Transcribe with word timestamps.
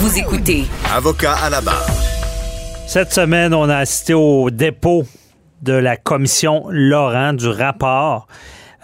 Vous 0.00 0.18
écoutez 0.18 0.64
Avocat 0.94 1.34
à 1.42 1.50
la 1.50 1.60
barre. 1.60 1.86
Cette 2.86 3.12
semaine, 3.12 3.54
on 3.54 3.68
a 3.68 3.76
assisté 3.78 4.14
au 4.14 4.50
dépôt 4.50 5.04
de 5.62 5.72
la 5.72 5.96
commission 5.96 6.64
Laurent 6.70 7.32
du 7.32 7.48
rapport. 7.48 8.26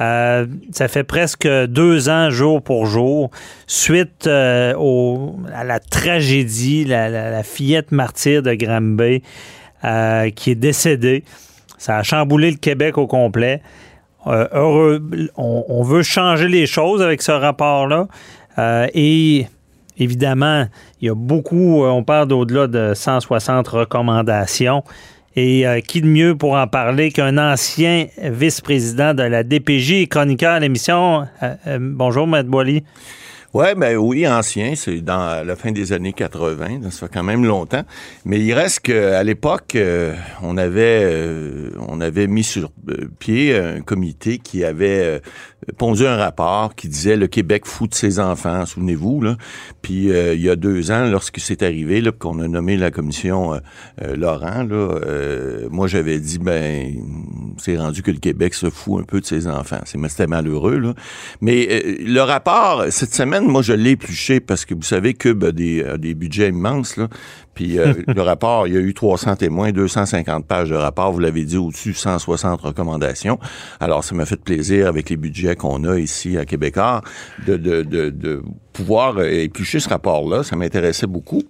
Euh, 0.01 0.46
ça 0.72 0.88
fait 0.88 1.04
presque 1.04 1.46
deux 1.46 2.09
ans, 2.09 2.30
jour 2.30 2.62
pour 2.62 2.87
jour, 2.87 3.30
suite 3.67 4.27
euh, 4.27 4.75
au, 4.79 5.37
à 5.54 5.64
la 5.64 5.79
tragédie, 5.80 6.85
la, 6.85 7.08
la- 7.08 7.31
la 7.31 7.42
fillette 7.42 7.92
martyre 7.92 8.42
de 8.42 8.54
Granby 8.54 9.22
euh, 9.85 10.31
qui 10.31 10.51
est 10.51 10.54
décédée. 10.56 11.24
Ça 11.79 11.99
a 11.99 12.03
chamboulé 12.03 12.51
le 12.51 12.56
Québec 12.56 12.99
au 12.99 13.06
complet. 13.06 13.60
Euh, 14.26 14.49
heureux, 14.53 15.03
on, 15.37 15.65
on 15.69 15.83
veut 15.83 16.02
changer 16.02 16.48
les 16.48 16.66
choses 16.66 17.02
avec 17.02 17.23
ce 17.23 17.33
rapport-là. 17.33 18.09
Euh, 18.59 18.87
et 18.95 19.47
évidemment, 20.02 20.66
il 21.00 21.06
y 21.06 21.10
a 21.10 21.14
beaucoup, 21.14 21.84
euh, 21.84 21.88
on 21.88 22.05
parle 22.05 22.29
d'au-delà 22.29 22.66
de 22.66 22.93
160 22.95 23.69
recommandations. 23.69 24.83
Et 25.34 25.66
euh, 25.66 25.80
qui 25.80 26.02
de 26.02 26.06
mieux 26.06 26.37
pour 26.37 26.55
en 26.55 26.66
parler 26.66 27.10
qu'un 27.10 27.38
ancien 27.38 28.07
vice-président 28.19 29.15
de 29.15 29.23
la 29.23 29.43
DPJ 29.43 29.93
et 29.93 30.07
chroniqueur 30.07 30.52
à 30.52 30.60
l'émission? 30.60 31.27
Euh, 31.43 31.79
bonjour, 31.80 32.27
Maître 32.27 32.51
Boily. 32.51 32.84
Ouais, 33.55 33.74
ben 33.74 33.98
oui, 33.98 34.27
ancien, 34.27 34.74
c'est 34.77 35.02
dans 35.02 35.47
la 35.47 35.56
fin 35.56 35.73
des 35.73 35.93
années 35.93 36.15
80, 36.15 36.79
donc 36.79 36.91
ça 36.91 37.06
fait 37.06 37.12
quand 37.12 37.23
même 37.23 37.45
longtemps. 37.45 37.83
Mais 38.24 38.41
il 38.41 38.55
reste 38.55 38.80
qu'à 38.80 39.23
l'époque, 39.23 39.74
euh, 39.77 40.15
on 40.41 40.56
avait 40.56 41.02
euh, 41.05 41.69
on 41.87 42.01
avait 42.01 42.29
mis 42.29 42.45
sur 42.45 42.70
euh, 42.88 43.10
pied 43.19 43.55
un 43.55 43.83
comité 43.83 44.38
qui 44.38 44.65
avait 44.65 45.20
pondu 45.77 46.07
un 46.07 46.16
rapport 46.16 46.74
qui 46.74 46.88
disait 46.88 47.16
le 47.16 47.27
Québec 47.27 47.66
fout 47.66 47.91
de 47.91 47.95
ses 47.95 48.20
enfants, 48.20 48.65
souvenez-vous 48.65 49.20
là. 49.20 49.37
Puis 49.82 50.07
il 50.07 50.41
y 50.41 50.48
a 50.48 50.57
deux 50.57 50.91
ans, 50.91 51.05
lorsque 51.05 51.38
c'est 51.38 51.62
arrivé, 51.62 52.01
là, 52.01 52.10
qu'on 52.10 52.41
a 52.41 52.48
nommé 52.48 52.79
la 52.79 52.91
commission 52.91 53.60
Laurent, 54.01 54.62
là, 54.62 54.99
moi 55.71 55.87
j'avais 55.88 56.18
dit 56.18 56.38
ben 56.38 56.95
c'est 57.59 57.77
rendu 57.77 58.02
que 58.02 58.10
le 58.10 58.18
Québec 58.18 58.55
se 58.55 58.71
fout 58.71 59.02
un 59.02 59.05
peu 59.05 59.21
de 59.21 59.27
ses 59.27 59.46
enfants. 59.46 59.80
C'est 59.84 59.99
c'était 60.09 60.27
malheureux 60.27 60.79
là. 60.79 60.95
Mais 61.40 61.96
le 62.01 62.21
rapport 62.21 62.87
cette 62.90 63.15
semaine, 63.15 63.41
moi 63.43 63.62
je 63.62 63.73
l'ai 63.73 63.90
épluché 63.90 64.40
parce 64.40 64.64
que 64.64 64.74
vous 64.74 64.82
savez 64.82 65.14
Cube 65.14 65.44
a 65.44 65.52
des, 65.52 65.82
a 65.84 65.98
des 65.98 66.14
budgets 66.14 66.48
immenses 66.48 66.96
là. 66.96 67.08
Puis 67.54 67.78
euh, 67.78 67.92
le 68.06 68.22
rapport, 68.22 68.66
il 68.66 68.74
y 68.74 68.76
a 68.76 68.80
eu 68.80 68.94
300 68.94 69.36
témoins, 69.36 69.72
250 69.72 70.46
pages 70.46 70.70
de 70.70 70.74
rapport, 70.74 71.12
vous 71.12 71.20
l'avez 71.20 71.44
dit, 71.44 71.56
au-dessus 71.56 71.94
160 71.94 72.60
recommandations. 72.60 73.38
Alors, 73.80 74.04
ça 74.04 74.14
m'a 74.14 74.24
fait 74.24 74.40
plaisir 74.42 74.86
avec 74.86 75.10
les 75.10 75.16
budgets 75.16 75.56
qu'on 75.56 75.84
a 75.84 75.98
ici 75.98 76.38
à 76.38 76.44
Québécois 76.44 77.02
de, 77.46 77.56
de, 77.56 77.82
de, 77.82 78.10
de 78.10 78.42
pouvoir 78.72 79.18
euh, 79.18 79.28
éplucher 79.28 79.80
ce 79.80 79.88
rapport-là. 79.88 80.42
Ça 80.42 80.56
m'intéressait 80.56 81.06
beaucoup. 81.06 81.42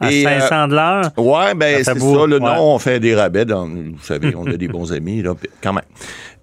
À 0.00 0.10
Et, 0.10 0.26
euh, 0.26 0.40
500 0.40 0.68
de 0.68 0.74
l'heure? 0.74 1.10
Ouais, 1.18 1.54
ben 1.54 1.78
c'est 1.78 1.84
ça. 1.84 1.94
Le 1.94 2.38
ouais. 2.38 2.40
nom, 2.40 2.74
on 2.74 2.78
fait 2.78 2.98
des 3.00 3.14
rabais. 3.14 3.44
Dans, 3.44 3.66
vous 3.66 4.02
savez, 4.02 4.34
on 4.34 4.46
a 4.46 4.54
des 4.54 4.68
bons 4.68 4.92
amis, 4.92 5.22
là, 5.22 5.34
quand 5.62 5.72
même. 5.72 5.84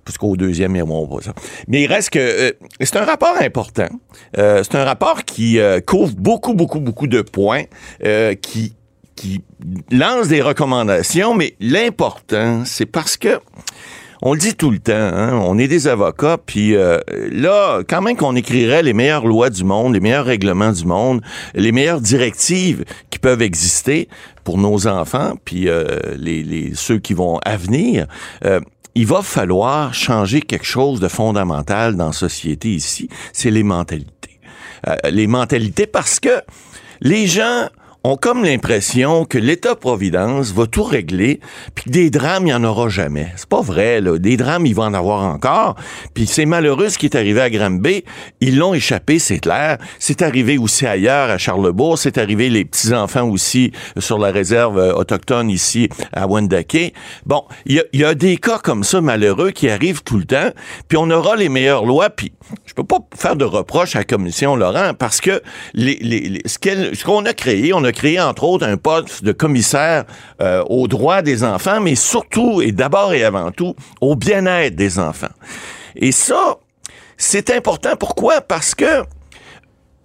Parce 0.10 0.18
qu'au 0.18 0.36
deuxième, 0.36 0.76
ils 0.76 0.84
pas 0.84 1.22
ça. 1.22 1.34
Mais 1.68 1.84
il 1.84 1.86
reste 1.86 2.10
que 2.10 2.18
euh, 2.18 2.52
c'est 2.82 2.96
un 2.96 3.06
rapport 3.06 3.36
important. 3.40 3.90
Euh, 4.40 4.64
c'est 4.64 4.76
un 4.76 4.84
rapport 4.84 5.24
qui 5.24 5.60
euh, 5.60 5.82
couvre 5.82 6.16
beaucoup, 6.18 6.56
beaucoup, 6.56 6.80
beaucoup 6.80 7.06
de 7.06 7.22
points, 7.22 7.66
qui 8.42 8.74
qui 9.16 9.42
lance 9.92 10.30
des 10.30 10.42
recommandations, 10.42 11.36
mais 11.36 11.54
l'important, 11.60 12.64
c'est 12.66 12.88
parce 12.88 13.18
que 13.18 13.40
on 14.24 14.34
le 14.34 14.40
dit 14.40 14.56
tout 14.56 14.72
le 14.72 14.80
temps, 14.80 14.94
hein, 14.94 15.40
on 15.44 15.60
est 15.60 15.68
des 15.68 15.88
avocats, 15.88 16.38
puis 16.44 16.74
là, 16.74 17.82
quand 17.88 18.02
même 18.02 18.16
qu'on 18.16 18.36
écrirait 18.36 18.82
les 18.82 18.94
meilleures 18.94 19.28
lois 19.28 19.50
du 19.50 19.66
monde, 19.66 19.94
les 19.94 20.00
meilleurs 20.00 20.26
règlements 20.26 20.72
du 20.72 20.86
monde, 20.86 21.22
les 21.54 21.74
meilleures 21.74 22.02
directives 22.02 22.86
qui 23.10 23.20
peuvent 23.20 23.42
exister 23.42 24.08
pour 24.46 24.58
nos 24.58 24.88
enfants, 24.88 25.34
puis 25.44 25.68
les, 26.18 26.72
ceux 26.76 26.98
qui 26.98 27.14
vont 27.14 27.40
à 27.46 27.58
venir, 27.58 28.08
il 28.96 29.06
va 29.06 29.22
falloir 29.22 29.94
changer 29.94 30.42
quelque 30.42 30.66
chose 30.66 31.00
de 31.00 31.08
fondamental 31.08 31.96
dans 31.96 32.08
la 32.08 32.14
société 32.14 32.70
ici, 32.70 33.10
c'est 33.34 33.52
les 33.52 33.64
mentalités. 33.64 34.40
Euh, 34.88 34.96
les 35.10 35.28
mentalités 35.28 35.88
parce 35.88 36.20
que 36.20 36.42
les 37.02 37.28
gens 37.28 37.68
ont 38.04 38.16
comme 38.16 38.44
l'impression 38.46 39.26
que 39.26 39.38
l'État-providence 39.38 40.54
va 40.54 40.68
tout 40.68 40.84
régler, 40.84 41.40
puis 41.76 41.86
que 41.86 41.90
des 41.90 42.10
drames, 42.10 42.44
il 42.44 42.46
n'y 42.46 42.54
en 42.54 42.64
aura 42.64 42.88
jamais. 42.90 43.28
C'est 43.36 43.50
pas 43.50 43.62
vrai, 43.62 44.00
là. 44.00 44.18
Des 44.18 44.38
drames, 44.38 44.66
il 44.66 44.74
va 44.74 44.84
en 44.84 44.94
avoir 44.94 45.24
encore. 45.24 45.76
Puis 46.14 46.26
c'est 46.26 46.46
malheureux 46.46 46.90
ce 46.90 46.98
qui 46.98 47.08
est 47.08 47.16
arrivé 47.16 47.42
à 47.42 47.50
Granby. 47.50 48.04
Ils 48.40 48.58
l'ont 48.58 48.74
échappé, 48.74 49.20
c'est 49.20 49.40
clair. 49.40 49.78
C'est 50.00 50.22
arrivé 50.22 50.58
aussi 50.58 50.86
ailleurs, 50.86 51.30
à 51.30 51.38
Charlebourg. 51.38 51.98
C'est 51.98 52.18
arrivé 52.18 52.50
les 52.50 52.64
petits-enfants 52.64 53.28
aussi 53.28 53.72
sur 53.98 54.18
la 54.18 54.32
réserve 54.32 54.78
euh, 54.80 54.94
autochtone 54.94 55.50
ici 55.50 55.90
à 56.14 56.26
Wendake. 56.26 56.94
Bon, 57.26 57.44
il 57.66 57.76
y 57.76 57.80
a, 57.80 57.84
y 57.94 58.04
a 58.06 58.16
des 58.16 58.38
cas 58.38 58.60
comme 58.60 58.84
ça 58.86 59.02
malheureux 59.02 59.52
qui 59.52 59.70
arrivent 59.70 60.04
tout 60.04 60.18
le 60.18 60.26
temps, 60.26 60.52
puis 60.88 60.98
on 60.98 61.10
aura 61.10 61.36
les 61.36 61.50
meilleures 61.50 61.86
lois, 61.86 62.10
puis 62.10 62.32
je 62.66 62.74
peux 62.74 62.84
pas 62.84 63.00
faire 63.16 63.36
de 63.36 63.46
reproche 63.46 63.96
à 63.96 64.00
la 64.00 64.06
commission 64.06 64.56
Laurent 64.56 64.94
parce 64.98 65.20
que 65.22 65.42
les, 65.74 65.98
les, 66.02 66.22
les- 66.22 66.42
ce 66.46 67.04
qu'on 67.04 67.26
a 67.26 67.34
créé, 67.34 67.74
on 67.74 67.84
a 67.84 67.89
créé 67.92 68.20
entre 68.20 68.44
autres 68.44 68.66
un 68.66 68.78
poste 68.78 69.24
de 69.24 69.32
commissaire 69.32 70.06
euh, 70.42 70.64
aux 70.70 70.88
droits 70.88 71.22
des 71.22 71.44
enfants, 71.44 71.80
mais 71.80 71.96
surtout 71.96 72.62
et 72.62 72.72
d'abord 72.72 73.14
et 73.14 73.24
avant 73.24 73.52
tout 73.52 73.76
au 74.02 74.16
bien-être 74.16 74.76
des 74.76 75.00
enfants. 75.00 75.28
Et 75.96 76.12
ça, 76.12 76.58
c'est 77.18 77.50
important. 77.50 77.96
Pourquoi? 77.98 78.42
Parce 78.42 78.76
que 78.76 79.04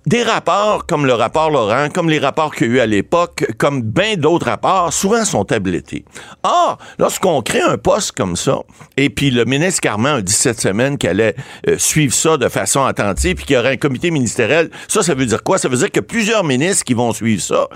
des 0.06 0.22
rapports 0.22 0.86
comme 0.86 1.06
le 1.06 1.14
rapport 1.14 1.50
Laurent, 1.50 1.88
comme 1.88 2.10
les 2.10 2.18
rapports 2.18 2.54
qu'il 2.54 2.68
y 2.68 2.70
a 2.70 2.74
eu 2.74 2.80
à 2.80 2.86
l'époque, 2.86 3.46
comme 3.58 3.82
bien 3.82 4.16
d'autres 4.16 4.46
rapports, 4.46 4.92
souvent 4.92 5.24
sont 5.24 5.44
tablettés. 5.44 6.04
Or, 6.42 6.78
lorsqu'on 6.98 7.40
crée 7.42 7.62
un 7.62 7.78
poste 7.78 8.12
comme 8.12 8.36
ça, 8.36 8.60
et 8.96 9.08
puis 9.08 9.30
le 9.30 9.44
ministre 9.44 9.80
Carman 9.80 10.16
a 10.16 10.22
dit 10.22 10.32
cette 10.32 10.60
semaine 10.60 10.98
qu'elle 10.98 11.20
allait 11.20 11.36
euh, 11.68 11.78
suivre 11.78 12.12
ça 12.12 12.36
de 12.36 12.48
façon 12.48 12.84
attentive, 12.84 13.36
puis 13.36 13.46
qu'il 13.46 13.56
y 13.56 13.58
aurait 13.58 13.72
un 13.72 13.76
comité 13.76 14.10
ministériel, 14.10 14.70
ça, 14.88 15.02
ça 15.02 15.14
veut 15.14 15.26
dire 15.26 15.42
quoi? 15.42 15.58
Ça 15.58 15.68
veut 15.68 15.78
dire 15.78 15.90
que 15.90 16.00
plusieurs 16.00 16.44
ministres 16.44 16.84
qui 16.84 16.94
vont 16.94 17.12
suivre 17.12 17.42
ça. 17.42 17.68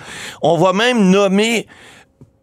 On 0.42 0.58
va 0.58 0.72
même 0.72 1.10
nommer 1.10 1.66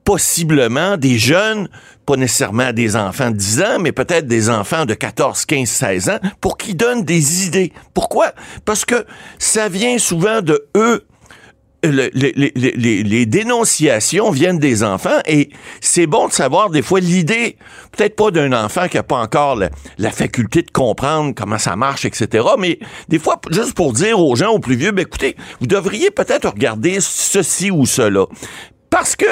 possiblement 0.05 0.97
des 0.97 1.17
jeunes, 1.17 1.67
pas 2.05 2.15
nécessairement 2.15 2.71
des 2.71 2.95
enfants 2.95 3.31
de 3.31 3.35
10 3.35 3.61
ans, 3.61 3.79
mais 3.81 3.91
peut-être 3.91 4.27
des 4.27 4.49
enfants 4.49 4.85
de 4.85 4.93
14, 4.93 5.45
15, 5.45 5.67
16 5.67 6.09
ans, 6.09 6.19
pour 6.39 6.57
qu'ils 6.57 6.77
donnent 6.77 7.03
des 7.03 7.47
idées. 7.47 7.73
Pourquoi? 7.93 8.31
Parce 8.63 8.85
que 8.85 9.05
ça 9.39 9.67
vient 9.67 9.97
souvent 9.97 10.41
de 10.41 10.67
eux. 10.77 11.03
Le- 11.83 12.09
les, 12.13 13.25
dénonciations 13.27 14.31
viennent 14.31 14.57
des 14.57 14.83
enfants 14.83 15.19
et 15.27 15.51
c'est 15.81 16.07
bon 16.07 16.27
de 16.27 16.33
savoir 16.33 16.71
des 16.71 16.81
fois 16.81 16.99
l'idée, 16.99 17.57
peut-être 17.91 18.15
pas 18.15 18.31
d'un 18.31 18.53
enfant 18.53 18.87
qui 18.87 18.97
a 18.97 19.03
pas 19.03 19.17
encore 19.17 19.55
la, 19.55 19.69
la 19.99 20.09
faculté 20.09 20.63
de 20.63 20.71
comprendre 20.71 21.35
comment 21.35 21.59
ça 21.59 21.75
marche, 21.75 22.05
etc. 22.05 22.43
Mais 22.57 22.79
des 23.07 23.19
fois, 23.19 23.39
juste 23.51 23.75
pour 23.75 23.93
dire 23.93 24.19
aux 24.19 24.35
gens, 24.35 24.49
aux 24.49 24.59
plus 24.59 24.75
vieux, 24.75 24.93
ben 24.93 25.03
écoutez, 25.03 25.35
vous 25.59 25.67
devriez 25.67 26.09
peut-être 26.09 26.49
regarder 26.49 26.97
ceci 27.01 27.69
ou 27.69 27.85
cela. 27.85 28.25
Parce 28.95 29.17
que 29.17 29.25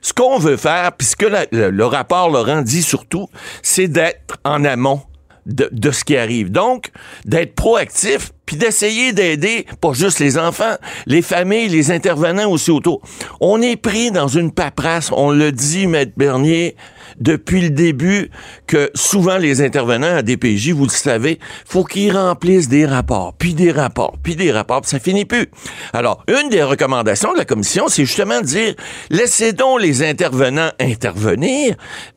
ce 0.00 0.14
qu'on 0.14 0.38
veut 0.38 0.56
faire, 0.56 0.92
puis 0.96 1.06
ce 1.06 1.14
que 1.14 1.26
la- 1.26 1.44
le, 1.52 1.68
le 1.68 1.84
rapport 1.84 2.30
Laurent 2.30 2.62
dit 2.62 2.82
surtout, 2.82 3.28
c'est 3.62 3.86
d'être 3.86 4.38
en 4.46 4.64
amont 4.64 5.02
de, 5.44 5.68
de 5.72 5.90
ce 5.90 6.04
qui 6.04 6.16
arrive. 6.16 6.50
Donc, 6.50 6.90
d'être 7.26 7.54
proactif, 7.54 8.30
puis 8.46 8.56
d'essayer 8.56 9.12
d'aider 9.12 9.66
pas 9.82 9.92
juste 9.92 10.20
les 10.20 10.38
enfants, 10.38 10.74
les 11.04 11.20
familles, 11.20 11.68
les 11.68 11.90
intervenants 11.90 12.50
aussi 12.50 12.70
autour. 12.70 13.02
On 13.42 13.60
est 13.60 13.76
pris 13.76 14.10
dans 14.10 14.26
une 14.28 14.52
paperasse, 14.52 15.10
on 15.12 15.32
le 15.32 15.52
dit, 15.52 15.86
Maître 15.86 16.12
Bernier, 16.16 16.74
depuis 17.18 17.60
le 17.60 17.70
début, 17.70 18.30
que 18.66 18.90
souvent 18.94 19.38
les 19.38 19.62
intervenants 19.62 20.16
à 20.16 20.22
DPJ, 20.22 20.70
vous 20.70 20.84
le 20.84 20.90
savez, 20.90 21.38
faut 21.66 21.84
qu'ils 21.84 22.16
remplissent 22.16 22.68
des 22.68 22.86
rapports, 22.86 23.34
puis 23.38 23.54
des 23.54 23.72
rapports, 23.72 24.16
puis 24.22 24.36
des 24.36 24.52
rapports, 24.52 24.82
puis 24.82 24.90
ça 24.90 25.00
finit 25.00 25.24
plus. 25.24 25.46
Alors, 25.92 26.24
une 26.28 26.48
des 26.48 26.62
recommandations 26.62 27.32
de 27.32 27.38
la 27.38 27.44
commission, 27.44 27.88
c'est 27.88 28.04
justement 28.04 28.40
de 28.40 28.46
dire, 28.46 28.74
laissez 29.10 29.52
donc 29.52 29.80
les 29.80 30.02
intervenants 30.02 30.70
intervenir, 30.80 31.76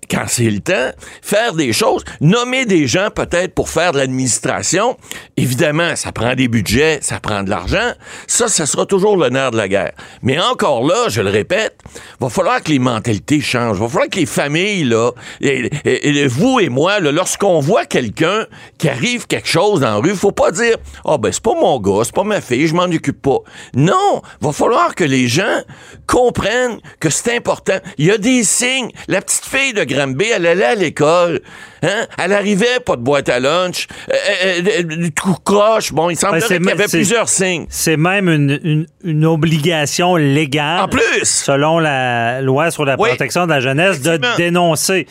quand 0.10 0.26
c'est 0.28 0.50
le 0.50 0.60
temps, 0.60 0.92
faire 1.22 1.54
des 1.54 1.74
choses, 1.74 2.04
nommer 2.22 2.66
des 2.66 2.88
gens 2.88 3.10
peut-être 3.10 3.54
pour 3.54 3.70
faire 3.70 3.92
de 3.92 3.98
l'administration. 3.98 4.98
Évidemment, 5.38 5.96
ça 5.96 6.12
prend 6.12 6.36
des 6.36 6.48
budgets, 6.48 7.00
ça 7.02 7.20
prend 7.20 7.44
de 7.44 7.50
l'argent. 7.50 7.94
Ça, 8.28 8.48
ça 8.48 8.66
sera 8.66 8.86
toujours 8.86 9.18
le 9.18 9.30
nerf 9.30 9.52
de 9.52 9.58
la 9.58 9.68
guerre. 9.68 9.94
Mais 10.22 10.40
encore 10.40 10.86
là, 10.86 11.10
je 11.10 11.22
le 11.22 11.30
répète, 11.30 11.78
va 12.20 12.30
falloir 12.30 12.62
que 12.62 12.72
les 12.72 12.80
mentalités 12.80 13.42
changent. 13.42 13.80
Va 13.80 13.88
falloir 13.88 14.10
que 14.10 14.20
les 14.20 14.26
familles, 14.26 14.86
là, 14.86 15.12
et, 15.42 16.28
vous 16.28 16.60
et 16.60 16.70
moi, 16.70 17.00
lorsqu'on 17.00 17.60
voit 17.60 17.86
quelqu'un 17.86 18.46
qui 18.78 18.90
arrive 18.90 19.28
quelque 19.28 19.48
chose 19.48 19.82
dans 19.82 19.88
la 19.88 19.96
rue, 19.96 20.16
faut 20.16 20.32
pas 20.32 20.52
dire, 20.52 20.78
ah 21.06 21.18
ben 21.18 21.32
c'est 21.32 21.44
pas 21.44 21.56
mon 21.56 21.80
gars, 21.80 22.04
c'est 22.04 22.16
pas 22.16 22.24
ma 22.24 22.42
fille, 22.42 22.68
je 22.68 22.74
m'en 22.74 22.84
occupe 22.84 23.22
pas. 23.22 23.40
Non, 23.76 24.22
va 24.42 24.52
falloir 24.52 24.96
que 24.96 25.04
les 25.04 25.28
gens 25.28 25.62
comprennent 26.08 26.80
que 27.00 27.10
c'est 27.10 27.36
important. 27.36 27.78
Il 27.98 28.06
y 28.06 28.12
a 28.12 28.18
des 28.18 28.44
signes. 28.44 28.92
La 29.08 29.22
petite 29.22 29.46
fille 29.46 29.74
de 29.74 29.84
Granby, 29.94 30.26
elle 30.36 30.46
allait 30.46 30.64
à 30.66 30.76
l'école. 30.76 31.42
Hein? 31.84 32.06
Elle 32.18 32.34
arrivait, 32.34 32.80
pas 32.86 32.96
de 32.96 33.02
boîte 33.02 33.30
à 33.30 33.40
lunch, 33.40 33.88
euh, 34.10 34.14
euh, 34.46 34.62
euh, 34.80 35.10
tout 35.16 35.36
croche. 35.44 35.92
Bon, 35.94 36.10
il 36.10 36.16
semblerait 36.16 36.42
c'est 36.42 36.58
qu'il 36.58 36.68
y 36.68 36.72
avait 36.72 36.88
plusieurs 36.88 37.30
signes. 37.30 37.66
C'est 37.70 37.98
même 37.98 38.30
une, 38.30 38.60
une- 38.64 38.86
une 39.04 39.26
obligation 39.26 40.16
légale. 40.16 40.82
En 40.82 40.88
plus! 40.88 41.02
Selon 41.24 41.80
la 41.80 42.42
loi 42.42 42.72
sur 42.72 42.86
la 42.86 42.96
Oui. 43.00 43.10
protection 43.10 43.46
de 43.46 43.52
la 43.52 43.60
jeunesse, 43.60 44.02
de 44.02 44.20
dénoncer 44.38 45.08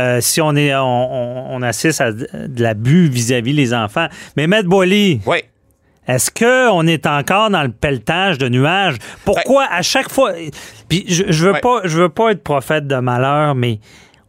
euh, 0.00 0.20
si 0.20 0.40
on 0.40 0.56
est 0.56 0.74
on, 0.74 0.80
on- 0.82 1.54
on 1.56 1.62
assiste 1.62 2.00
à 2.00 2.10
de 2.10 2.26
l'abus 2.62 3.08
vis-à-vis 3.08 3.54
des 3.54 3.72
enfants. 3.72 4.08
Mais 4.36 4.46
Maître 4.48 4.68
Boily, 4.68 5.20
Ouais. 5.26 5.44
Est-ce 6.06 6.30
qu'on 6.30 6.86
est 6.86 7.06
encore 7.06 7.50
dans 7.50 7.62
le 7.62 7.70
pelletage 7.70 8.38
de 8.38 8.48
nuages? 8.48 8.96
Pourquoi 9.24 9.66
à 9.70 9.82
chaque 9.82 10.10
fois. 10.10 10.32
Puis 10.88 11.04
je, 11.08 11.24
je 11.28 11.46
veux 11.46 11.52
Ouais. 11.52 11.60
pas 11.60 11.80
je 11.84 11.98
veux 12.02 12.08
pas 12.08 12.30
être 12.32 12.42
prophète 12.42 12.86
de 12.86 12.96
malheur, 12.96 13.54
mais 13.54 13.78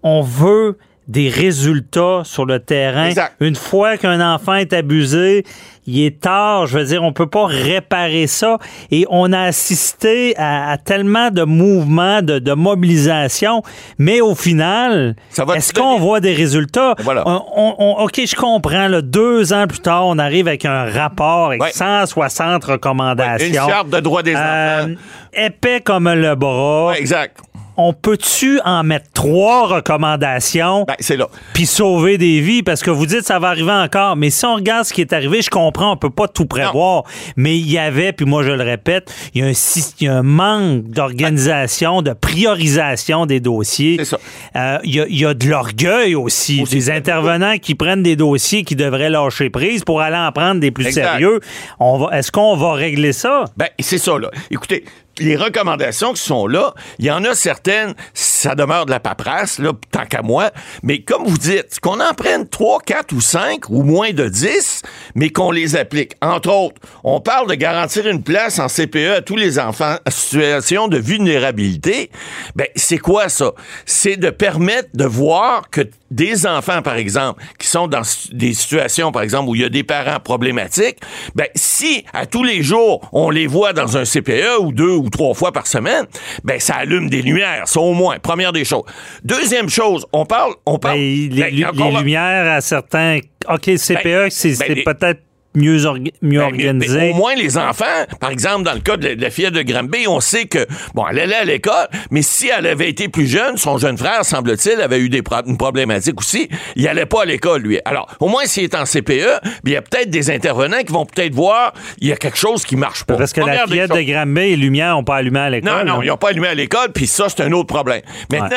on 0.04 0.22
veut 0.22 0.78
des 1.08 1.30
résultats 1.30 2.22
sur 2.24 2.46
le 2.46 2.60
terrain. 2.60 3.08
Exact. 3.10 3.36
Une 3.40 3.56
fois 3.56 3.98
qu'un 3.98 4.20
enfant 4.34 4.56
est 4.56 4.74
abusé, 4.74 5.44
il 5.86 6.04
est 6.04 6.20
tard. 6.20 6.66
Je 6.66 6.80
veux 6.80 6.86
dire, 6.86 7.04
on 7.04 7.14
peut 7.14 7.28
pas 7.28 7.46
réparer 7.46 8.26
ça. 8.26 8.58
Et 8.90 9.06
on 9.12 9.32
a 9.32 9.42
assisté 9.42 10.36
à, 10.38 10.72
à 10.72 10.78
tellement 10.78 11.30
de 11.30 11.44
mouvements, 11.44 12.24
de, 12.24 12.40
de 12.40 12.54
mobilisation. 12.54 13.62
Mais 14.00 14.20
au 14.22 14.34
final, 14.34 15.16
est-ce 15.56 15.74
qu'on 15.74 16.00
voit 16.00 16.20
des 16.22 16.34
résultats? 16.34 16.96
Voilà. 17.00 17.22
On- 17.28 17.44
on- 17.56 17.76
on- 17.78 18.04
OK, 18.04 18.22
je 18.26 18.36
comprends. 18.36 18.88
là, 18.88 19.02
deux 19.02 19.54
ans 19.54 19.68
plus 19.68 19.80
tard, 19.80 20.08
on 20.08 20.18
arrive 20.18 20.48
avec 20.48 20.66
un 20.66 20.86
rapport 20.90 21.48
avec 21.48 21.62
Ouais. 21.62 21.72
160 21.72 22.64
recommandations. 22.64 23.48
Une 23.48 23.54
charte 23.54 23.90
de 23.90 24.00
droits 24.00 24.24
des 24.24 24.34
Euh, 24.36 24.84
enfants. 24.86 24.94
épais 25.34 25.82
comme 25.82 26.12
le 26.12 26.34
bras. 26.36 26.88
Ouais, 26.88 27.00
exact. 27.00 27.38
On 27.78 27.94
peut-tu 27.94 28.60
en 28.66 28.84
mettre 28.84 29.08
trois 29.14 29.68
recommandations 29.68 30.86
Ben, 30.88 30.96
c'est 31.00 31.18
là. 31.18 31.28
puis 31.54 31.66
sauver 31.66 32.18
des 32.18 32.40
vies? 32.42 32.64
Parce 32.64 32.82
que 32.82 32.90
vous 32.92 33.06
dites 33.06 33.24
ça 33.24 33.40
va 33.40 33.50
arriver 33.50 33.72
encore. 33.72 34.16
Mais 34.16 34.30
si 34.30 34.46
on 34.46 34.56
regarde 34.56 34.86
ce 34.86 34.94
qui 34.94 35.02
est 35.02 35.14
arrivé, 35.14 35.42
je 35.42 35.50
comprends, 35.50 35.92
on 35.92 35.98
peut 35.98 36.10
pas 36.10 36.28
tout 36.28 36.46
prévoir. 36.46 37.04
Mais 37.36 37.58
il 37.58 37.70
y 37.70 37.78
avait, 37.78 38.14
puis 38.14 38.26
moi 38.26 38.44
je 38.44 38.52
le 38.52 38.64
répète, 38.64 39.14
il 39.34 39.42
y 39.42 39.44
a 39.44 39.48
un, 39.48 39.54
sy- 39.54 39.94
il 40.00 40.06
y 40.06 40.08
a 40.08 40.16
un 40.18 40.24
manque 40.24 40.84
d'organisation, 40.90 42.02
de 42.02 42.14
priorisation 42.14 43.26
des 43.26 43.40
dossiers. 43.40 43.96
C'est 44.00 44.06
ça. 44.06 44.18
Euh, 44.56 44.78
Il 44.84 44.96
y, 44.96 45.00
a, 45.02 45.06
il 45.08 45.20
y 45.20 45.26
a 45.26 45.34
de 45.34 45.48
l'orgueil 45.50 46.16
aussi, 46.16 46.62
Aussi. 46.62 46.76
des 46.76 46.90
intervenants 46.92 47.58
qui 47.58 47.76
prennent 47.76 48.04
des 48.04 48.16
dossiers 48.16 48.64
qui 48.64 48.76
devraient 48.76 49.10
lâcher 49.10 49.50
prise 49.50 49.84
pour 49.84 50.02
aller 50.02 50.18
en 50.18 50.32
prendre 50.32 50.60
des 50.62 50.72
plus 50.72 50.88
Exact. 50.88 51.04
sérieux. 51.12 51.40
On 51.80 51.98
va, 51.98 52.18
est-ce 52.18 52.32
qu'on 52.32 52.56
va 52.56 52.74
régler 52.74 53.14
ça? 53.14 53.46
Ben, 53.58 53.68
c'est 53.80 53.98
ça, 53.98 54.18
là. 54.18 54.30
Écoutez, 54.52 54.86
les 55.20 55.36
recommandations 55.36 56.14
qui 56.14 56.22
sont 56.22 56.48
là, 56.48 56.74
il 57.00 57.06
y 57.06 57.12
en 57.12 57.24
a 57.24 57.34
certaines, 57.36 57.94
ça 58.14 58.56
demeure 58.56 58.86
de 58.86 58.92
la 58.92 59.00
paperasse, 59.00 59.60
là, 59.60 59.72
tant 59.92 60.06
qu'à 60.06 60.22
moi. 60.22 60.52
Mais 60.84 61.02
comme 61.02 61.26
vous 61.26 61.38
dites, 61.38 61.80
qu'on 61.80 62.00
en 62.00 62.14
prenne 62.14 62.48
3, 62.48 62.80
4 62.86 63.14
ou 63.14 63.22
5 63.22 63.70
ou 63.70 63.84
moins 63.84 64.12
de 64.12 64.28
10, 64.28 64.82
mais 65.16 65.30
qu'on 65.30 65.52
les 65.52 65.76
applique. 65.76 66.14
Entre 66.22 66.50
autres, 66.50 66.82
on 67.04 67.22
parle 67.22 67.50
de 67.50 67.56
garantir 67.56 68.08
une 68.08 68.24
place 68.24 68.60
en 68.60 68.68
CPE 68.68 69.18
à 69.18 69.22
tous 69.22 69.36
les 69.36 69.60
enfants 69.60 69.96
en 70.06 70.12
situation 70.12 70.88
de 70.88 70.98
vulnérabilité. 70.98 72.12
Ben, 72.56 72.68
c'est 72.76 72.98
quoi 72.98 73.30
ça? 73.30 73.54
C'est 73.86 74.18
de 74.18 74.30
permettre 74.30 74.90
de 74.94 75.06
voir 75.06 75.70
que 75.70 75.82
des 76.12 76.46
enfants, 76.46 76.82
par 76.82 76.96
exemple, 76.96 77.42
qui 77.58 77.68
sont 77.68 77.88
dans 77.88 78.02
des 78.32 78.54
situations, 78.54 79.12
par 79.12 79.24
exemple, 79.24 79.50
où 79.50 79.56
il 79.56 79.62
y 79.62 79.66
a 79.66 79.70
des 79.70 79.84
parents 79.84 80.20
problématiques, 80.20 80.98
ben, 81.34 81.48
si 81.56 82.06
à 82.14 82.26
tous 82.26 82.44
les 82.44 82.62
jours, 82.62 83.10
on 83.12 83.30
les 83.30 83.48
voit 83.48 83.74
dans 83.74 83.98
un 83.98 84.06
CPE 84.06 84.60
ou 84.62 84.72
deux 84.72 84.92
ou 84.96 85.10
trois 85.10 85.34
fois 85.34 85.52
par 85.52 85.66
semaine, 85.68 86.06
ben, 86.44 86.60
ça 86.60 86.76
allume 86.76 87.10
des 87.10 87.22
lumières, 87.22 87.68
ça 87.68 87.80
au 87.80 87.94
moins, 87.94 88.20
première 88.20 88.54
des 88.54 88.66
choses. 88.66 88.84
Deuxième 89.24 89.70
chose, 89.70 90.06
on 90.14 90.26
parle, 90.26 90.54
on 90.66 90.78
parle... 90.78 90.98
Ben, 90.98 91.30
les, 91.32 91.64
ben, 91.64 91.72
les 91.74 91.98
lumières 91.98 92.52
à 92.54 92.62
certains. 92.62 93.20
OK, 93.50 93.62
CPE, 93.78 94.04
Ben, 94.04 94.30
c'est 94.30 94.50
ben, 94.50 94.56
c'est 94.56 94.74
les- 94.76 94.84
peut-être 94.84 95.22
mieux, 95.56 95.86
orga- 95.86 96.12
mieux 96.22 96.40
Ben, 96.40 96.46
organisé. 96.46 96.98
mais 97.00 97.12
au 97.12 97.16
moins, 97.16 97.36
les 97.36 97.58
enfants, 97.58 97.86
par 98.20 98.30
exemple, 98.30 98.64
dans 98.64 98.74
le 98.74 98.80
cas 98.80 98.98
de 98.98 99.08
la, 99.10 99.16
de 99.16 99.22
la 99.22 99.30
fillette 99.30 99.54
de 99.54 99.62
Granby, 99.62 100.06
on 100.08 100.20
sait 100.20 100.46
que, 100.46 100.66
bon, 100.94 101.06
elle 101.10 101.20
allait 101.20 101.36
à 101.36 101.44
l'école, 101.46 101.88
mais 102.12 102.22
si 102.22 102.50
elle 102.50 102.68
avait 102.68 102.90
été 102.90 103.08
plus 103.08 103.28
jeune, 103.28 103.58
son 103.58 103.78
jeune 103.78 103.98
frère, 103.98 104.24
semble-t-il, 104.26 104.82
avait 104.82 105.00
eu 105.00 105.10
des 105.10 105.22
pro- 105.22 105.46
une 105.46 105.58
problématique 105.58 106.20
aussi. 106.20 106.50
Il 106.76 106.88
allait 106.88 107.06
pas 107.06 107.24
à 107.24 107.26
l'école, 107.26 107.62
lui. 107.62 107.80
Alors, 107.86 108.08
au 108.20 108.28
moins, 108.28 108.46
s'il 108.46 108.64
est 108.64 108.76
en 108.76 108.86
CPE, 108.86 109.12
bien, 109.12 109.40
il 109.66 109.72
y 109.72 109.76
a 109.76 109.82
peut-être 109.82 110.10
des 110.10 110.30
intervenants 110.32 110.82
qui 110.86 110.92
vont 110.94 111.06
peut-être 111.06 111.34
voir, 111.34 111.74
il 112.00 112.08
y 112.08 112.12
a 112.12 112.16
quelque 112.18 112.38
chose 112.38 112.64
qui 112.66 112.76
marche 112.76 113.04
pas. 113.04 113.16
Parce 113.18 113.34
que 113.34 113.40
la 113.42 113.46
Première 113.48 113.68
fillette 113.68 113.92
de. 113.92 114.02
Granby, 114.02 114.42
les 114.52 114.56
lumières 114.58 114.92
n'ont 114.96 115.04
pas 115.04 115.16
allumé 115.18 115.40
à 115.40 115.50
l'école. 115.50 115.72
Non, 115.72 115.96
non, 115.96 116.02
ils 116.02 116.08
n'ont 116.08 116.18
pas 116.18 116.30
allumé 116.30 116.48
à 116.48 116.54
l'école, 116.54 116.92
puis 116.94 117.08
ça, 117.08 117.28
c'est 117.30 117.42
un 117.44 117.52
autre 117.52 117.68
problème. 117.68 118.02
Maintenant, 118.32 118.56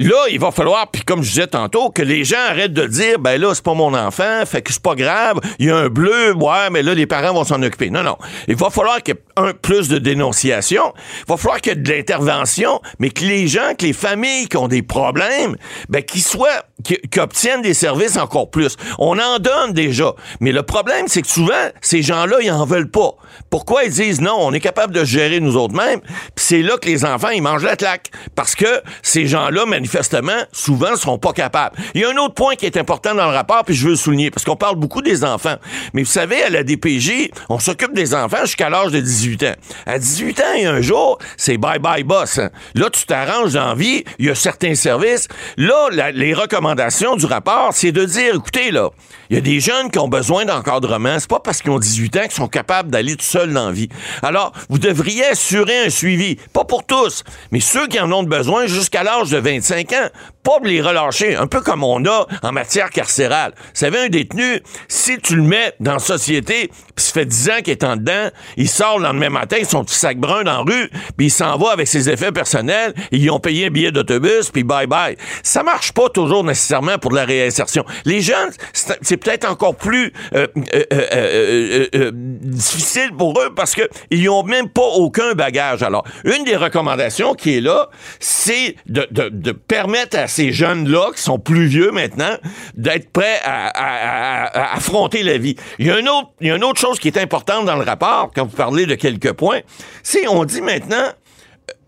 là, 0.00 0.16
il 0.30 0.38
va 0.40 0.50
falloir, 0.50 0.90
puis 0.90 1.02
comme 1.02 1.22
je 1.22 1.28
disais 1.28 1.46
tantôt, 1.46 1.90
que 1.90 2.02
les 2.02 2.24
gens 2.24 2.36
arrêtent 2.48 2.72
de 2.72 2.86
dire, 2.86 3.18
ben 3.18 3.40
là, 3.40 3.54
c'est 3.54 3.64
pas 3.64 3.74
mon 3.74 3.94
enfant, 3.94 4.42
fait 4.46 4.62
que 4.62 4.72
c'est 4.72 4.82
pas 4.82 4.94
grave, 4.94 5.38
il 5.58 5.66
y 5.66 5.70
a 5.70 5.76
un 5.76 5.88
bleu, 5.88 6.29
ouais, 6.32 6.70
mais 6.70 6.82
là, 6.82 6.94
les 6.94 7.06
parents 7.06 7.34
vont 7.34 7.44
s'en 7.44 7.62
occuper. 7.62 7.90
Non, 7.90 8.02
non. 8.02 8.16
Il 8.48 8.56
va 8.56 8.70
falloir 8.70 9.02
qu'il 9.02 9.14
y 9.14 9.16
ait 9.16 9.22
un 9.36 9.52
plus 9.52 9.88
de 9.88 9.98
dénonciation, 9.98 10.92
il 11.20 11.24
va 11.28 11.36
falloir 11.36 11.60
qu'il 11.60 11.72
y 11.72 11.76
ait 11.76 11.80
de 11.80 11.90
l'intervention, 11.90 12.80
mais 12.98 13.10
que 13.10 13.24
les 13.24 13.48
gens, 13.48 13.74
que 13.78 13.86
les 13.86 13.92
familles 13.92 14.48
qui 14.48 14.56
ont 14.56 14.68
des 14.68 14.82
problèmes, 14.82 15.56
ben, 15.88 16.02
qu'ils 16.02 16.22
soient, 16.22 16.64
qu'ils 16.82 17.20
obtiennent 17.20 17.62
des 17.62 17.74
services 17.74 18.16
encore 18.16 18.50
plus. 18.50 18.76
On 18.98 19.18
en 19.18 19.38
donne 19.38 19.72
déjà, 19.72 20.14
mais 20.40 20.52
le 20.52 20.62
problème, 20.62 21.06
c'est 21.08 21.22
que 21.22 21.28
souvent, 21.28 21.52
ces 21.80 22.02
gens-là, 22.02 22.36
ils 22.42 22.50
en 22.50 22.64
veulent 22.64 22.90
pas. 22.90 23.14
Pourquoi 23.50 23.84
ils 23.84 23.92
disent 23.92 24.20
non, 24.20 24.36
on 24.38 24.52
est 24.52 24.60
capable 24.60 24.94
de 24.94 25.04
gérer 25.04 25.40
nous 25.40 25.56
autres 25.56 25.74
mêmes, 25.74 26.00
puis 26.00 26.44
c'est 26.44 26.62
là 26.62 26.76
que 26.78 26.86
les 26.88 27.04
enfants, 27.04 27.30
ils 27.30 27.42
mangent 27.42 27.64
la 27.64 27.76
claque. 27.76 28.10
Parce 28.34 28.54
que 28.54 28.82
ces 29.02 29.26
gens-là, 29.26 29.66
manifestement, 29.66 30.44
souvent, 30.52 30.96
sont 30.96 31.18
pas 31.18 31.32
capables. 31.32 31.76
Il 31.94 32.02
y 32.02 32.04
a 32.04 32.10
un 32.10 32.16
autre 32.16 32.34
point 32.34 32.56
qui 32.56 32.66
est 32.66 32.76
important 32.76 33.14
dans 33.14 33.26
le 33.26 33.34
rapport, 33.34 33.64
puis 33.64 33.74
je 33.74 33.84
veux 33.84 33.90
le 33.90 33.96
souligner, 33.96 34.30
parce 34.30 34.44
qu'on 34.44 34.56
parle 34.56 34.76
beaucoup 34.76 35.02
des 35.02 35.24
enfants. 35.24 35.56
Mais 35.94 36.02
vous 36.02 36.10
savez, 36.10 36.42
à 36.42 36.50
la 36.50 36.62
DPJ, 36.62 37.30
on 37.48 37.58
s'occupe 37.58 37.92
des 37.92 38.14
enfants 38.14 38.44
jusqu'à 38.44 38.70
l'âge 38.70 38.92
de 38.92 39.00
18 39.00 39.42
ans. 39.44 39.54
À 39.86 39.98
18 39.98 40.40
ans, 40.40 40.44
a 40.66 40.70
un 40.70 40.80
jour, 40.80 41.18
c'est 41.36 41.56
bye-bye 41.56 42.04
boss. 42.04 42.40
Là, 42.74 42.90
tu 42.90 43.04
t'arranges 43.04 43.54
dans 43.54 43.68
la 43.68 43.74
vie, 43.74 44.04
il 44.18 44.26
y 44.26 44.30
a 44.30 44.34
certains 44.34 44.74
services. 44.74 45.28
Là, 45.56 45.88
les 46.12 46.34
recommandations 46.34 46.69
du 47.16 47.26
rapport, 47.26 47.70
c'est 47.72 47.92
de 47.92 48.04
dire, 48.04 48.34
écoutez, 48.36 48.70
là, 48.70 48.90
il 49.30 49.36
y 49.36 49.38
a 49.38 49.40
des 49.40 49.60
jeunes 49.60 49.90
qui 49.90 49.98
ont 49.98 50.08
besoin 50.08 50.44
d'encadrement. 50.44 51.18
C'est 51.18 51.30
pas 51.30 51.40
parce 51.40 51.62
qu'ils 51.62 51.70
ont 51.70 51.78
18 51.78 52.16
ans 52.16 52.22
qu'ils 52.22 52.32
sont 52.32 52.48
capables 52.48 52.90
d'aller 52.90 53.16
tout 53.16 53.24
seuls 53.24 53.52
dans 53.52 53.66
la 53.66 53.72
vie. 53.72 53.88
Alors, 54.22 54.52
vous 54.68 54.78
devriez 54.78 55.24
assurer 55.26 55.86
un 55.86 55.90
suivi. 55.90 56.36
Pas 56.52 56.64
pour 56.64 56.84
tous, 56.84 57.24
mais 57.52 57.60
ceux 57.60 57.86
qui 57.86 58.00
en 58.00 58.10
ont 58.12 58.22
besoin 58.22 58.66
jusqu'à 58.66 59.02
l'âge 59.02 59.30
de 59.30 59.38
25 59.38 59.92
ans. 59.92 60.08
Pas 60.42 60.58
de 60.60 60.68
les 60.68 60.80
relâcher. 60.80 61.36
Un 61.36 61.46
peu 61.46 61.60
comme 61.60 61.84
on 61.84 62.04
a 62.06 62.26
en 62.42 62.52
matière 62.52 62.90
carcérale. 62.90 63.52
Vous 63.56 63.70
savez, 63.74 63.98
un 63.98 64.08
détenu, 64.08 64.62
si 64.88 65.18
tu 65.18 65.36
le 65.36 65.42
mets 65.42 65.74
dans 65.80 65.94
la 65.94 65.98
société, 65.98 66.70
puis 66.94 67.04
ça 67.04 67.12
fait 67.12 67.26
10 67.26 67.50
ans 67.50 67.56
qu'il 67.62 67.72
est 67.72 67.84
en 67.84 67.96
dedans, 67.96 68.30
il 68.56 68.68
sort 68.68 68.98
le 68.98 69.04
lendemain 69.04 69.30
matin, 69.30 69.58
son 69.68 69.84
petit 69.84 69.96
sac 69.96 70.18
brun 70.18 70.44
dans 70.44 70.64
la 70.64 70.72
rue, 70.74 70.90
puis 71.16 71.26
il 71.26 71.30
s'en 71.30 71.56
va 71.58 71.72
avec 71.72 71.86
ses 71.86 72.08
effets 72.08 72.32
personnels, 72.32 72.94
ils 73.12 73.30
ont 73.30 73.38
payé 73.38 73.66
un 73.66 73.70
billet 73.70 73.92
d'autobus, 73.92 74.50
puis 74.50 74.64
bye-bye. 74.64 75.16
Ça 75.42 75.62
marche 75.62 75.92
pas 75.92 76.08
toujours 76.08 76.42
nécessairement 76.42 76.98
pour 76.98 77.10
de 77.10 77.16
la 77.16 77.24
réinsertion. 77.24 77.84
Les 78.04 78.22
jeunes, 78.22 78.50
c'est 78.72 79.19
c'est 79.19 79.19
peut-être 79.22 79.48
encore 79.48 79.76
plus 79.76 80.12
euh, 80.34 80.46
euh, 80.74 81.86
euh, 81.94 82.10
difficile 82.14 83.10
pour 83.16 83.40
eux 83.40 83.52
parce 83.54 83.74
que 83.74 83.82
ils 84.10 84.28
ont 84.28 84.42
même 84.42 84.68
pas 84.68 84.82
aucun 84.82 85.34
bagage. 85.34 85.82
Alors, 85.82 86.04
une 86.24 86.44
des 86.44 86.56
recommandations 86.56 87.34
qui 87.34 87.56
est 87.56 87.60
là, 87.60 87.88
c'est 88.18 88.76
de, 88.86 89.52
permettre 89.52 90.18
à 90.18 90.26
ces 90.26 90.52
jeunes-là, 90.52 91.10
qui 91.14 91.22
sont 91.22 91.38
plus 91.38 91.66
vieux 91.66 91.90
maintenant, 91.90 92.36
d'être 92.74 93.10
prêts 93.10 93.40
à, 93.44 93.68
à- 93.68 94.74
affronter 94.74 95.22
la 95.22 95.38
vie. 95.38 95.56
Il 95.78 95.86
y, 95.86 95.90
a 95.90 95.94
un 95.96 96.06
autre, 96.06 96.30
il 96.40 96.48
y 96.48 96.50
a 96.50 96.56
une 96.56 96.64
autre 96.64 96.80
chose 96.80 96.98
qui 96.98 97.08
est 97.08 97.18
importante 97.18 97.66
dans 97.66 97.76
le 97.76 97.84
rapport, 97.84 98.30
quand 98.34 98.44
vous 98.44 98.56
parlez 98.56 98.86
de 98.86 98.94
quelques 98.94 99.32
points, 99.32 99.60
c'est 100.02 100.26
on 100.28 100.44
dit 100.44 100.60
maintenant 100.60 101.06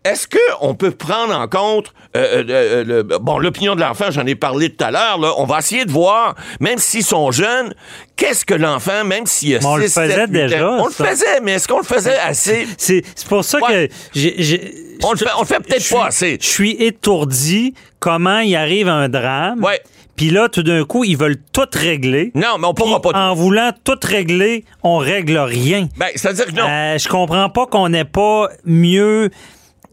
est-ce 0.04 0.26
qu'on 0.28 0.74
peut 0.74 0.90
prendre 0.90 1.34
en 1.34 1.46
compte 1.48 1.92
euh, 2.16 2.42
euh, 2.48 2.84
le- 2.84 3.02
bon 3.18 3.38
l'opinion 3.38 3.74
de 3.74 3.80
l'enfant, 3.80 4.10
j'en 4.10 4.26
ai 4.26 4.34
parlé 4.34 4.68
tout 4.74 4.84
à 4.84 4.90
l'heure, 4.90 5.18
là, 5.18 5.32
on 5.38 5.44
va 5.44 5.58
essayer 5.60 5.84
de 5.84 5.90
voir, 5.92 6.34
même 6.60 6.78
s'ils 6.78 7.04
sont 7.04 7.30
jeunes, 7.30 7.72
qu'est-ce 8.16 8.44
que 8.44 8.54
l'enfant, 8.54 9.04
même 9.04 9.26
s'il 9.26 9.56
a 9.56 9.58
Mais 9.60 9.66
on 9.66 9.76
le 9.76 9.86
6, 9.88 9.94
faisait 9.94 10.14
7, 10.14 10.28
8 10.28 10.32
déjà, 10.32 10.70
on 10.70 10.90
ça. 10.90 11.04
le 11.04 11.08
faisait, 11.10 11.40
mais 11.42 11.52
est-ce 11.52 11.68
qu'on 11.68 11.78
le 11.78 11.84
faisait 11.84 12.18
assez? 12.18 12.66
C'est 12.76 13.02
pour 13.28 13.44
ça 13.44 13.58
Ouais. 13.62 13.88
que 13.88 13.94
j'ai- 14.14 14.74
On 15.04 15.12
le 15.12 15.18
fait, 15.46 15.58
peut-être 15.60 15.80
suis- 15.82 15.94
pas 15.94 16.06
assez. 16.06 16.38
Je 16.40 16.46
suis 16.46 16.72
étourdi 16.82 17.74
comment 17.98 18.38
il 18.38 18.54
arrive 18.54 18.88
un 18.88 19.08
drame. 19.08 19.62
Ouais. 19.64 19.80
Puis 20.14 20.30
là, 20.30 20.48
tout 20.48 20.62
d'un 20.62 20.84
coup, 20.84 21.02
ils 21.04 21.16
veulent 21.16 21.38
tout 21.52 21.66
régler. 21.72 22.30
Non, 22.34 22.58
mais 22.60 22.66
on 22.68 22.74
pourra 22.74 23.00
pas. 23.00 23.10
En 23.14 23.34
voulant 23.34 23.72
tout 23.82 23.98
régler, 24.02 24.64
on 24.82 24.98
règle 24.98 25.38
rien. 25.38 25.88
Ben, 25.96 26.08
c'est-à-dire 26.14 26.46
que 26.46 26.52
non. 26.52 26.66
Euh, 26.68 26.98
je 26.98 27.08
comprends 27.08 27.48
pas 27.48 27.66
qu'on 27.66 27.88
n'ait 27.88 28.04
pas 28.04 28.48
mieux 28.64 29.30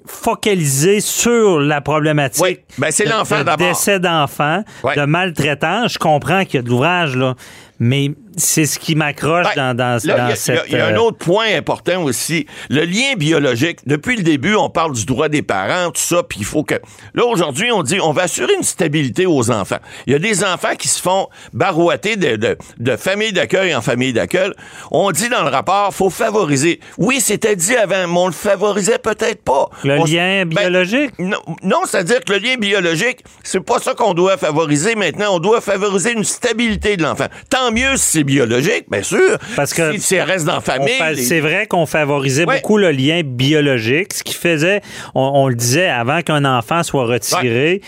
focalisé 0.05 1.01
sur 1.01 1.59
la 1.59 1.81
problématique. 1.81 2.43
Oui, 2.43 2.59
ben, 2.77 2.91
c'est 2.91 3.05
l'enfant 3.05 3.43
d'abord. 3.43 3.67
décès 3.67 3.99
d'enfants, 3.99 4.63
Ouais. 4.83 4.95
de 4.95 5.05
maltraitance. 5.05 5.93
Je 5.93 5.99
comprends 5.99 6.43
qu'il 6.45 6.55
y 6.55 6.57
a 6.59 6.61
de 6.61 6.69
l'ouvrage, 6.69 7.15
là. 7.15 7.35
Mais 7.79 8.11
c'est 8.37 8.65
ce 8.65 8.79
qui 8.79 8.95
m'accroche 8.95 9.47
Ben, 9.55 9.73
dans, 9.73 9.77
dans, 9.77 9.99
Là, 10.07 10.17
dans 10.17 10.25
il 10.25 10.29
y 10.29 10.33
a- 10.33 10.35
cette... 10.35 10.63
Il 10.67 10.73
y, 10.73 10.79
a 10.79 10.87
un 10.87 10.93
euh, 10.95 10.99
autre 10.99 11.17
point 11.17 11.47
important 11.55 12.03
aussi, 12.03 12.45
le 12.69 12.83
lien 12.85 13.15
biologique. 13.17 13.79
Depuis 13.85 14.15
le 14.17 14.23
début, 14.23 14.55
on 14.55 14.69
parle 14.69 14.93
du 14.93 15.05
droit 15.05 15.29
des 15.29 15.41
parents, 15.41 15.91
tout 15.91 16.01
ça, 16.01 16.23
puis 16.23 16.39
il 16.39 16.45
faut 16.45 16.63
que... 16.63 16.75
Là, 17.13 17.25
aujourd'hui, 17.25 17.71
on 17.71 17.83
dit, 17.83 17.99
on 18.01 18.11
va 18.11 18.23
assurer 18.23 18.53
une 18.55 18.63
stabilité 18.63 19.25
aux 19.25 19.51
enfants. 19.51 19.79
Il 20.07 20.13
y 20.13 20.15
a 20.15 20.19
des 20.19 20.43
enfants 20.43 20.75
qui 20.77 20.87
se 20.87 21.01
font 21.01 21.27
barouater 21.53 22.15
de, 22.15 22.35
de, 22.35 22.57
de 22.79 22.95
famille 22.97 23.33
d'accueil 23.33 23.73
en 23.75 23.81
famille 23.81 24.13
d'accueil. 24.13 24.51
On 24.91 25.11
dit 25.11 25.29
dans 25.29 25.43
le 25.43 25.49
rapport, 25.49 25.93
faut 25.93 26.09
favoriser. 26.09 26.79
Oui, 26.97 27.19
c'était 27.21 27.55
dit 27.55 27.75
avant, 27.75 28.07
mais 28.07 28.19
on 28.19 28.27
le 28.27 28.33
favorisait 28.33 28.99
peut-être 28.99 29.43
pas. 29.43 29.69
Le 29.83 29.99
On 29.99 30.05
lien 30.05 30.45
ben, 30.45 30.55
biologique? 30.69 31.11
non, 31.19 31.37
non, 31.63 31.81
c'est-à-dire 31.85 32.23
que 32.23 32.33
le 32.33 32.39
lien 32.39 32.55
biologique, 32.57 33.19
c'est 33.43 33.59
pas 33.59 33.79
ça 33.79 33.93
qu'on 33.93 34.13
doit 34.13 34.37
favoriser 34.37 34.95
maintenant. 34.95 35.35
On 35.35 35.39
doit 35.39 35.61
favoriser 35.61 36.13
une 36.13 36.23
stabilité 36.23 36.95
de 36.97 37.03
l'enfant. 37.03 37.27
Tant 37.49 37.71
mieux 37.71 37.97
si 37.97 38.18
c'est 38.19 38.23
biologique, 38.23 38.85
bien 38.89 39.03
sûr. 39.03 39.37
Parce 39.55 39.73
que 39.73 39.93
si 39.93 39.99
c'est 40.01 40.21
reste 40.23 40.45
dans 40.45 40.55
la 40.55 40.61
famille. 40.61 40.89
les- 41.15 41.21
C'est 41.23 41.39
vrai 41.39 41.65
qu'on 41.67 41.85
favorisait 41.85 42.45
Ouais. 42.45 42.55
beaucoup 42.57 42.77
le 42.77 42.91
lien 42.91 43.21
biologique, 43.23 44.13
ce 44.13 44.23
qui 44.23 44.33
faisait, 44.33 44.81
on, 45.15 45.31
on 45.35 45.47
le 45.47 45.55
disait, 45.55 45.87
avant 45.87 46.21
qu'un 46.21 46.45
enfant 46.45 46.83
soit 46.83 47.05
retiré, 47.05 47.81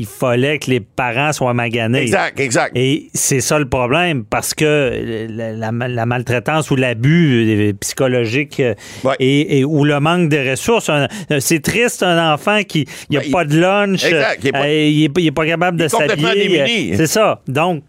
il 0.00 0.06
fallait 0.06 0.58
que 0.60 0.70
les 0.70 0.78
parents 0.80 1.32
soient 1.32 1.54
maganés. 1.54 2.02
Exact, 2.02 2.38
exact. 2.38 2.72
Et 2.76 3.08
c'est 3.14 3.40
ça 3.40 3.58
le 3.58 3.68
problème, 3.68 4.24
parce 4.24 4.54
que 4.54 5.26
la, 5.28 5.52
la- 5.52 5.88
la 5.88 6.06
maltraitance 6.06 6.70
ou 6.70 6.76
l'abus 6.76 7.70
euh, 7.70 7.72
psychologique 7.80 8.60
euh, 8.60 8.74
Ouais. 9.02 9.16
et, 9.18 9.58
et- 9.58 9.64
ou 9.64 9.84
le 9.84 9.98
manque 9.98 10.28
de 10.28 10.50
ressources, 10.50 10.88
un- 10.88 11.08
c'est 11.40 11.60
triste 11.62 12.02
un 12.04 12.32
enfant 12.32 12.62
qui 12.62 12.86
n'a 13.10 13.18
Ben, 13.20 13.26
il- 13.26 13.32
pas 13.32 13.44
de 13.44 13.58
lunch, 13.58 14.04
Exact, 14.04 14.38
il 14.42 14.48
est 14.48 14.52
pas- 14.52 15.20
euh, 15.20 15.32
pas- 15.32 15.46
capable 15.46 15.78
de 15.78 15.84
Il 15.84 15.90
s'habiller. 15.90 16.92
euh, 16.92 16.96
C'est 16.96 17.06
ça. 17.08 17.40
Donc, 17.48 17.82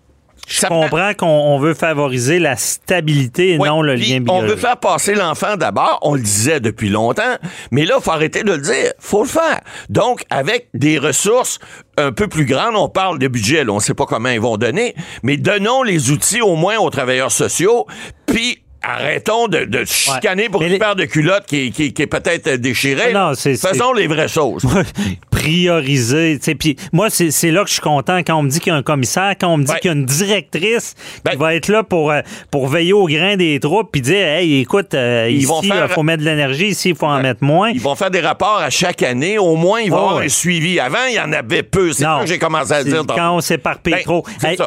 je 0.50 0.66
comprends 0.66 1.14
qu'on 1.14 1.28
on 1.28 1.60
veut 1.60 1.74
favoriser 1.74 2.40
la 2.40 2.56
stabilité 2.56 3.52
et 3.52 3.58
non 3.58 3.82
le 3.82 3.96
lien 3.96 4.18
On 4.18 4.22
biologique. 4.22 4.50
veut 4.50 4.56
faire 4.56 4.78
passer 4.78 5.14
l'enfant 5.16 5.56
d'abord, 5.58 6.00
on 6.02 6.16
le 6.16 6.22
disait 6.22 6.60
depuis 6.60 6.90
longtemps, 6.90 7.38
mais 7.72 7.86
là, 7.86 7.96
il 8.00 8.04
faut 8.04 8.12
arrêter 8.12 8.44
de 8.44 8.52
le 8.54 8.58
dire. 8.58 8.92
faut 9.00 9.24
le 9.24 9.30
faire. 9.30 9.62
Donc, 9.90 10.24
avec 10.30 10.70
des 10.74 10.98
ressources 10.98 11.60
un 11.98 12.12
peu 12.12 12.28
plus 12.28 12.46
grandes, 12.46 12.76
on 12.76 12.90
parle 12.90 13.20
de 13.20 13.28
budget, 13.28 13.64
là, 13.64 13.72
on 13.72 13.76
ne 13.76 13.82
sait 13.82 13.94
pas 13.94 14.06
comment 14.06 14.30
ils 14.30 14.40
vont 14.42 14.58
donner, 14.58 14.96
mais 15.24 15.38
donnons 15.38 15.84
les 15.84 16.12
outils 16.12 16.42
au 16.42 16.56
moins 16.56 16.78
aux 16.78 16.90
travailleurs 16.90 17.32
sociaux, 17.32 17.86
puis 18.26 18.64
arrêtons 18.82 19.48
de, 19.48 19.66
de 19.66 19.84
chicaner 19.86 20.50
pour 20.50 20.62
une 20.64 20.70
les- 20.70 20.80
paire 20.80 20.96
de 20.96 21.06
culottes 21.06 21.46
qui, 21.46 21.72
qui- 21.72 21.94
qui 21.94 22.02
est 22.02 22.08
peut-être 22.08 22.50
déchirée. 22.56 23.14
Non, 23.14 23.34
c'est- 23.36 23.56
Faisons 23.56 23.94
les 23.94 24.08
vraies 24.08 24.28
choses. 24.28 24.64
prioriser. 25.32 26.40
Puis 26.60 26.76
moi, 26.92 27.10
c'est 27.10 27.52
là 27.52 27.62
que 27.64 27.68
je 27.70 27.74
suis 27.74 27.82
content 27.82 28.18
quand 28.20 28.36
on 28.36 28.44
me 28.44 28.50
dit 28.50 28.60
qu'il 28.60 28.72
y 28.72 28.76
a 28.76 28.78
un 28.78 28.84
commissaire, 28.84 29.34
quand 29.40 29.48
on 29.48 29.58
me 29.58 29.64
dit 29.64 29.72
Ouais. 29.72 29.80
qu'il 29.80 29.90
y 29.92 29.94
a 29.94 29.98
une 29.98 30.06
directrice 30.06 30.96
Ben- 31.24 31.32
qui 31.32 31.38
va 31.38 31.56
être 31.56 31.68
là 31.70 31.84
pour, 31.84 32.12
euh, 32.12 32.22
pour 32.52 32.68
veiller 32.68 32.94
au 32.94 33.06
grain 33.08 33.38
des 33.38 33.60
troupes 33.60 33.90
puis 33.92 34.02
dire 34.02 34.26
Hey, 34.26 34.60
écoute, 34.62 34.94
euh, 34.94 35.28
Ils 35.30 35.38
ici, 35.38 35.46
vont 35.46 35.62
il 35.62 35.72
faire- 35.72 35.90
faut 35.92 36.04
mettre 36.04 36.24
de 36.24 36.30
l'énergie, 36.30 36.68
ici, 36.68 36.90
il 36.90 36.96
faut 36.96 37.06
en 37.08 37.22
mettre 37.22 37.44
moins. 37.44 37.70
Ils 37.70 37.80
vont 37.82 37.96
faire 37.96 38.12
des 38.12 38.20
rapports 38.22 38.60
à 38.60 38.70
chaque 38.70 39.02
année. 39.04 39.38
Au 39.38 39.56
moins, 39.56 39.82
ils 39.82 39.92
vont 39.92 39.98
Oh, 39.98 40.10
avoir 40.10 40.18
un 40.24 40.30
suivi. 40.30 40.80
Avant, 40.80 41.06
il 41.10 41.16
y 41.16 41.20
en 41.20 41.32
avait 41.32 41.64
peu. 41.64 41.92
C'est 41.94 42.04
ça 42.04 42.20
que 42.22 42.28
j'ai 42.28 42.40
commencé 42.40 42.72
à 42.74 42.84
dire. 42.84 43.04
Quand 43.08 43.36
on 43.36 43.42
s'éparpille 43.42 43.94
Ben, 43.94 44.04
trop. 44.04 44.26
Hey. 44.44 44.58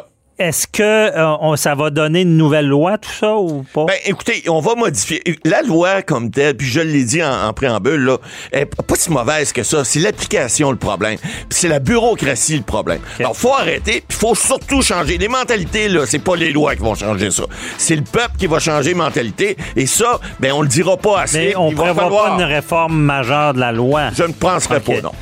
Est-ce 0.42 0.66
que 0.66 0.82
euh, 0.82 1.36
on- 1.40 1.56
ça 1.56 1.74
va 1.74 1.90
donner 1.90 2.22
une 2.22 2.36
nouvelle 2.36 2.66
loi, 2.66 2.98
tout 2.98 3.10
ça, 3.12 3.36
ou 3.36 3.64
pas? 3.72 3.84
Ben, 3.86 3.96
écoutez, 4.06 4.42
on 4.48 4.60
va 4.60 4.74
modifier. 4.74 5.22
La 5.44 5.62
loi 5.62 6.02
comme 6.02 6.30
telle, 6.30 6.56
puis 6.56 6.66
je 6.66 6.80
l'ai 6.80 7.04
dit 7.04 7.22
en, 7.22 7.46
en 7.48 7.52
préambule, 7.52 8.00
là, 8.04 8.16
elle 8.50 8.62
est 8.62 8.66
pas 8.66 8.94
si 8.96 9.10
mauvaise 9.10 9.52
que 9.52 9.62
ça. 9.62 9.84
C'est 9.84 10.00
l'application 10.00 10.70
le 10.70 10.76
problème. 10.76 11.18
Puis 11.18 11.46
c'est 11.50 11.68
la 11.68 11.78
bureaucratie 11.78 12.56
le 12.56 12.62
problème. 12.62 13.00
Alors, 13.20 13.36
faut 13.36 13.54
arrêter, 13.54 14.02
puis 14.06 14.18
faut 14.18 14.34
surtout 14.34 14.82
changer. 14.82 15.16
Les 15.18 15.28
mentalités, 15.28 15.88
là, 15.88 16.06
c'est 16.06 16.18
pas 16.18 16.34
les 16.36 16.50
lois 16.52 16.74
qui 16.74 16.82
vont 16.82 16.94
changer 16.94 17.30
ça. 17.30 17.44
C'est 17.78 17.96
le 17.96 18.02
peuple 18.02 18.36
qui 18.38 18.46
va 18.48 18.58
changer 18.58 18.94
mentalité. 18.94 19.56
Et 19.76 19.86
ça, 19.86 20.18
ben, 20.40 20.52
on 20.52 20.62
le 20.62 20.68
dira 20.68 20.96
pas 20.96 21.20
assez. 21.22 21.38
Mais 21.38 21.56
on 21.56 21.68
va 21.70 21.82
prévoit 21.84 22.02
falloir- 22.02 22.36
pas 22.36 22.42
une 22.42 22.48
réforme 22.48 22.98
majeure 23.00 23.54
de 23.54 23.60
la 23.60 23.72
loi. 23.72 24.10
Je 24.16 24.24
ne 24.24 24.32
penserai 24.32 24.80
pas, 24.80 25.00
non. 25.02 25.12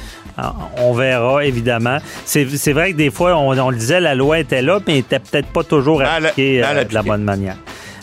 Ah, 0.42 0.54
On 0.78 0.94
verra, 0.94 1.44
évidemment. 1.44 1.98
C'est 2.24 2.44
vrai 2.72 2.92
que 2.92 2.96
des 2.96 3.10
fois, 3.10 3.36
on, 3.36 3.56
on 3.58 3.70
le 3.70 3.76
disait, 3.76 4.00
la 4.00 4.14
loi 4.14 4.38
était 4.38 4.62
là, 4.62 4.78
mais 4.86 4.94
elle 4.94 4.98
était 5.00 5.18
peut-être 5.18 5.48
pas 5.48 5.64
toujours 5.64 6.00
appliquée 6.02 6.64
euh, 6.64 6.84
de 6.84 6.94
la 6.94 7.02
bonne 7.02 7.24
manière. 7.24 7.56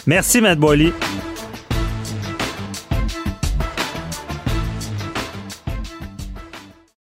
Merci, 0.05 0.39
Matt 0.39 0.59
Boily. 0.59 0.93